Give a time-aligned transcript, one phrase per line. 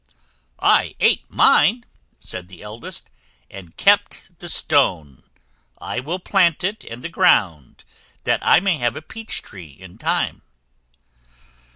[0.59, 1.85] "I ate mine,"
[2.19, 3.11] said the eldest,
[3.51, 5.21] "and kept the stone.
[5.79, 7.83] I will plant it in the ground,
[8.23, 10.41] that I may have a peach tree, in time."